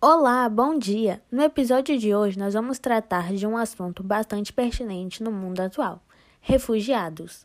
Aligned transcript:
Olá, 0.00 0.48
bom 0.48 0.78
dia! 0.78 1.20
No 1.28 1.42
episódio 1.42 1.98
de 1.98 2.14
hoje, 2.14 2.38
nós 2.38 2.54
vamos 2.54 2.78
tratar 2.78 3.32
de 3.32 3.44
um 3.44 3.56
assunto 3.56 4.00
bastante 4.00 4.52
pertinente 4.52 5.24
no 5.24 5.32
mundo 5.32 5.58
atual: 5.58 6.00
refugiados. 6.40 7.44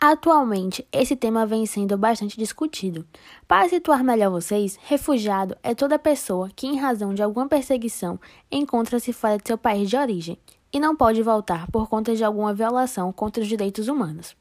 Atualmente, 0.00 0.84
esse 0.90 1.14
tema 1.14 1.46
vem 1.46 1.64
sendo 1.66 1.96
bastante 1.96 2.36
discutido. 2.36 3.06
Para 3.46 3.68
situar 3.68 4.02
melhor 4.02 4.32
vocês, 4.32 4.76
refugiado 4.82 5.56
é 5.62 5.72
toda 5.72 6.00
pessoa 6.00 6.50
que, 6.56 6.66
em 6.66 6.80
razão 6.80 7.14
de 7.14 7.22
alguma 7.22 7.46
perseguição, 7.46 8.18
encontra-se 8.50 9.12
fora 9.12 9.38
de 9.38 9.46
seu 9.46 9.56
país 9.56 9.88
de 9.88 9.96
origem 9.96 10.36
e 10.72 10.80
não 10.80 10.96
pode 10.96 11.22
voltar 11.22 11.70
por 11.70 11.88
conta 11.88 12.14
de 12.14 12.24
alguma 12.24 12.54
violação 12.54 13.12
contra 13.12 13.42
os 13.42 13.48
direitos 13.48 13.88
humanos. 13.88 14.36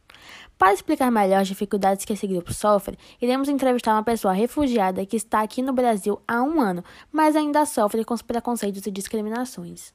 Para 0.57 0.73
explicar 0.73 1.11
melhor 1.11 1.41
as 1.41 1.47
dificuldades 1.47 2.05
que 2.05 2.13
esse 2.13 2.27
grupo 2.27 2.53
sofre, 2.53 2.97
iremos 3.19 3.49
entrevistar 3.49 3.93
uma 3.93 4.03
pessoa 4.03 4.33
refugiada 4.33 5.05
que 5.05 5.17
está 5.17 5.41
aqui 5.41 5.61
no 5.61 5.73
Brasil 5.73 6.21
há 6.27 6.41
um 6.43 6.61
ano, 6.61 6.83
mas 7.11 7.35
ainda 7.35 7.65
sofre 7.65 8.05
com 8.05 8.13
os 8.13 8.21
preconceitos 8.21 8.85
e 8.85 8.91
discriminações. 8.91 9.93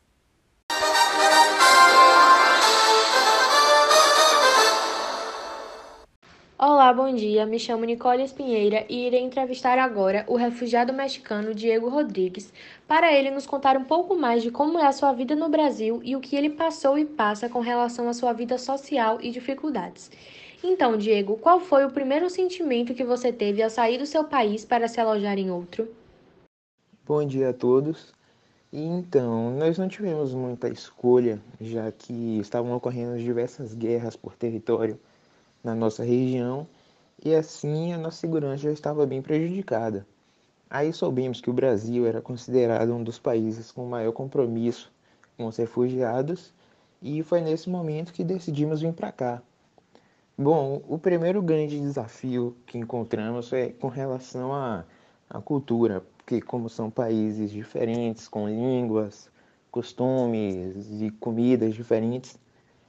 Olá, 6.58 6.90
bom 6.90 7.14
dia. 7.14 7.44
Me 7.44 7.58
chamo 7.58 7.84
Nicole 7.84 8.22
Espinheira 8.22 8.86
e 8.88 9.06
irei 9.06 9.20
entrevistar 9.20 9.78
agora 9.78 10.24
o 10.26 10.36
refugiado 10.36 10.90
mexicano 10.90 11.54
Diego 11.54 11.90
Rodrigues 11.90 12.50
para 12.88 13.12
ele 13.12 13.30
nos 13.30 13.46
contar 13.46 13.76
um 13.76 13.84
pouco 13.84 14.16
mais 14.16 14.42
de 14.42 14.50
como 14.50 14.78
é 14.78 14.86
a 14.86 14.92
sua 14.92 15.12
vida 15.12 15.36
no 15.36 15.50
Brasil 15.50 16.00
e 16.02 16.16
o 16.16 16.20
que 16.20 16.34
ele 16.34 16.48
passou 16.48 16.98
e 16.98 17.04
passa 17.04 17.46
com 17.46 17.60
relação 17.60 18.08
à 18.08 18.14
sua 18.14 18.32
vida 18.32 18.56
social 18.56 19.18
e 19.20 19.30
dificuldades. 19.30 20.10
Então, 20.64 20.96
Diego, 20.96 21.36
qual 21.36 21.60
foi 21.60 21.84
o 21.84 21.90
primeiro 21.90 22.30
sentimento 22.30 22.94
que 22.94 23.04
você 23.04 23.30
teve 23.30 23.62
ao 23.62 23.68
sair 23.68 23.98
do 23.98 24.06
seu 24.06 24.24
país 24.24 24.64
para 24.64 24.88
se 24.88 24.98
alojar 24.98 25.38
em 25.38 25.50
outro? 25.50 25.86
Bom 27.06 27.22
dia 27.26 27.50
a 27.50 27.52
todos. 27.52 28.14
Então, 28.72 29.50
nós 29.50 29.76
não 29.76 29.88
tivemos 29.88 30.32
muita 30.32 30.70
escolha, 30.70 31.38
já 31.60 31.92
que 31.92 32.38
estavam 32.38 32.72
ocorrendo 32.74 33.18
diversas 33.18 33.74
guerras 33.74 34.16
por 34.16 34.34
território 34.34 34.98
na 35.62 35.74
nossa 35.74 36.04
região 36.04 36.66
e 37.24 37.34
assim 37.34 37.92
a 37.92 37.98
nossa 37.98 38.18
segurança 38.18 38.64
já 38.64 38.72
estava 38.72 39.06
bem 39.06 39.22
prejudicada. 39.22 40.06
Aí 40.68 40.92
soubemos 40.92 41.40
que 41.40 41.50
o 41.50 41.52
Brasil 41.52 42.06
era 42.06 42.20
considerado 42.20 42.92
um 42.94 43.02
dos 43.02 43.18
países 43.18 43.70
com 43.70 43.86
maior 43.86 44.12
compromisso 44.12 44.92
com 45.36 45.46
os 45.46 45.56
refugiados 45.56 46.52
e 47.00 47.22
foi 47.22 47.40
nesse 47.40 47.68
momento 47.68 48.12
que 48.12 48.24
decidimos 48.24 48.80
vir 48.80 48.92
para 48.92 49.12
cá. 49.12 49.42
Bom, 50.36 50.82
o 50.88 50.98
primeiro 50.98 51.40
grande 51.40 51.78
desafio 51.78 52.56
que 52.66 52.76
encontramos 52.78 53.52
é 53.52 53.68
com 53.70 53.88
relação 53.88 54.52
à, 54.52 54.84
à 55.30 55.40
cultura, 55.40 56.02
porque 56.18 56.40
como 56.40 56.68
são 56.68 56.90
países 56.90 57.50
diferentes, 57.50 58.28
com 58.28 58.48
línguas, 58.48 59.30
costumes 59.70 61.00
e 61.00 61.10
comidas 61.10 61.74
diferentes, 61.74 62.38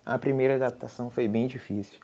a 0.05 0.17
primeira 0.17 0.55
adaptação 0.55 1.09
foi 1.09 1.27
bem 1.27 1.47
difícil. 1.47 1.99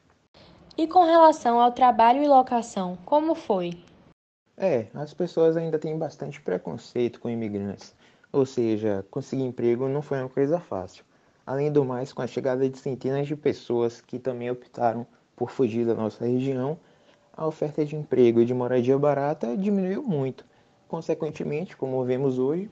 E 0.75 0.87
com 0.87 1.05
relação 1.05 1.59
ao 1.59 1.71
trabalho 1.71 2.23
e 2.23 2.27
locação, 2.27 2.97
como 3.05 3.35
foi? 3.35 3.77
É, 4.57 4.87
as 4.95 5.13
pessoas 5.13 5.55
ainda 5.55 5.77
têm 5.77 5.95
bastante 5.95 6.41
preconceito 6.41 7.19
com 7.19 7.29
imigrantes, 7.29 7.95
ou 8.31 8.43
seja, 8.43 9.05
conseguir 9.11 9.43
emprego 9.43 9.87
não 9.87 10.01
foi 10.01 10.19
uma 10.19 10.29
coisa 10.29 10.59
fácil. 10.59 11.05
Além 11.45 11.71
do 11.71 11.85
mais, 11.85 12.11
com 12.11 12.23
a 12.23 12.27
chegada 12.27 12.67
de 12.67 12.75
centenas 12.79 13.27
de 13.27 13.35
pessoas 13.35 14.01
que 14.01 14.17
também 14.17 14.49
optaram 14.49 15.05
por 15.35 15.51
fugir 15.51 15.85
da 15.85 15.93
nossa 15.93 16.25
região, 16.25 16.79
a 17.37 17.45
oferta 17.45 17.85
de 17.85 17.95
emprego 17.95 18.41
e 18.41 18.45
de 18.45 18.53
moradia 18.53 18.97
barata 18.97 19.55
diminuiu 19.55 20.01
muito. 20.01 20.43
Consequentemente, 20.87 21.77
como 21.77 22.03
vemos 22.03 22.39
hoje, 22.39 22.67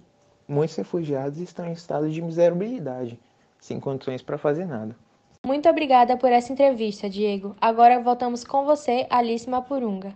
muitos 0.48 0.76
refugiados 0.76 1.38
estão 1.38 1.68
em 1.68 1.74
estado 1.74 2.10
de 2.10 2.20
miserabilidade, 2.20 3.20
sem 3.60 3.80
condições 3.80 4.24
para 4.24 4.40
fazer 4.40 4.66
nada. 4.66 4.96
Muito 5.44 5.68
obrigada 5.68 6.16
por 6.16 6.32
essa 6.32 6.54
entrevista, 6.54 7.10
Diego. 7.10 7.56
Agora 7.60 8.00
voltamos 8.00 8.44
com 8.44 8.64
você, 8.64 9.08
Alice 9.10 9.50
Mapurunga. 9.50 10.16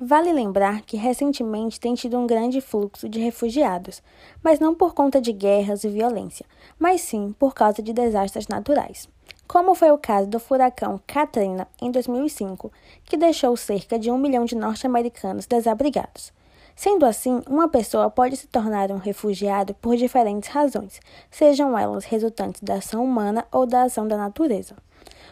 Vale 0.00 0.32
lembrar 0.32 0.80
que 0.80 0.96
recentemente 0.96 1.78
tem 1.78 1.94
tido 1.94 2.18
um 2.18 2.26
grande 2.26 2.62
fluxo 2.62 3.06
de 3.06 3.20
refugiados, 3.20 4.02
mas 4.42 4.58
não 4.58 4.74
por 4.74 4.94
conta 4.94 5.20
de 5.20 5.30
guerras 5.30 5.84
e 5.84 5.90
violência, 5.90 6.46
mas 6.78 7.02
sim 7.02 7.34
por 7.38 7.52
causa 7.52 7.82
de 7.82 7.92
desastres 7.92 8.48
naturais. 8.48 9.06
Como 9.46 9.74
foi 9.74 9.90
o 9.90 9.98
caso 9.98 10.26
do 10.26 10.40
furacão 10.40 10.98
Katrina 11.06 11.68
em 11.82 11.90
2005, 11.90 12.72
que 13.04 13.18
deixou 13.18 13.54
cerca 13.58 13.98
de 13.98 14.10
um 14.10 14.16
milhão 14.16 14.46
de 14.46 14.56
norte-americanos 14.56 15.46
desabrigados. 15.46 16.32
Sendo 16.76 17.06
assim, 17.06 17.40
uma 17.48 17.68
pessoa 17.68 18.10
pode 18.10 18.36
se 18.36 18.46
tornar 18.46 18.92
um 18.92 18.98
refugiado 18.98 19.72
por 19.76 19.96
diferentes 19.96 20.50
razões, 20.50 21.00
sejam 21.30 21.76
elas 21.76 22.04
resultantes 22.04 22.60
da 22.60 22.74
ação 22.74 23.02
humana 23.02 23.46
ou 23.50 23.64
da 23.64 23.84
ação 23.84 24.06
da 24.06 24.14
natureza. 24.14 24.76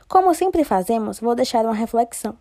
Como 0.09 0.34
sempre 0.34 0.65
fazemos, 0.65 1.21
vou 1.21 1.34
deixar 1.34 1.66
uma 1.66 1.75
reflexão. 1.75 2.34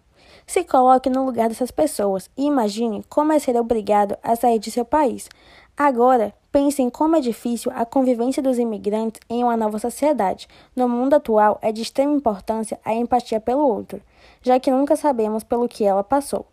Se 0.48 0.64
coloque 0.64 1.10
no 1.10 1.26
lugar 1.26 1.50
dessas 1.50 1.70
pessoas 1.70 2.30
e 2.38 2.46
imagine 2.46 3.04
como 3.10 3.34
é 3.34 3.40
ser 3.40 3.58
obrigado 3.58 4.18
a 4.24 4.38
sair 4.38 4.58
de 4.58 4.72
seu 4.72 4.86
país. 4.86 5.28
Agora, 5.76 6.34
pense 6.50 6.82
em 6.82 6.90
como 6.90 7.18
é 7.18 7.20
difícil 7.20 7.74
a 7.76 7.86
convivência 7.86 8.42
dos 8.42 8.58
imigrantes 8.58 9.20
em 9.30 9.44
uma 9.44 9.58
nova 9.58 9.80
sociedade. 9.80 10.48
No 10.74 10.88
mundo 10.88 11.16
atual, 11.16 11.60
é 11.62 11.74
de 11.74 11.82
extrema 11.82 12.14
importância 12.14 12.80
a 12.86 12.94
empatia 12.94 13.42
pelo 13.42 13.68
outro, 13.68 14.02
já 14.42 14.60
que 14.62 14.72
nunca 14.72 14.96
sabemos 14.96 15.44
pelo 15.44 15.68
que 15.68 15.84
ela 15.84 16.06
passou. 16.06 16.46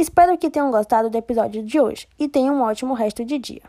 Espero 0.00 0.38
que 0.38 0.48
tenham 0.48 0.70
gostado 0.70 1.10
do 1.10 1.18
episódio 1.18 1.62
de 1.62 1.78
hoje 1.78 2.08
e 2.18 2.26
tenham 2.26 2.54
um 2.54 2.62
ótimo 2.62 2.94
resto 2.94 3.22
de 3.22 3.38
dia. 3.38 3.60